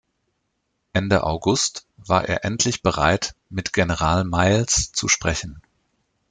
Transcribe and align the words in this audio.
Ende 0.93 1.23
August 1.25 1.85
war 1.97 2.27
er 2.27 2.43
endlich 2.43 2.81
bereit, 2.81 3.35
mit 3.49 3.71
General 3.71 4.23
Miles 4.23 4.91
zu 4.93 5.07
sprechen. 5.07 5.61